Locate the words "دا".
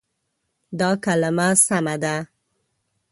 0.79-0.89